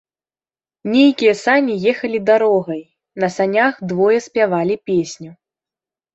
Нейкія 0.93 1.33
сані 1.45 1.75
ехалі 1.91 2.21
дарогай, 2.31 2.81
на 3.25 3.31
санях 3.37 3.73
двое 3.93 4.17
спявалі 4.29 4.81
песню. 4.91 5.31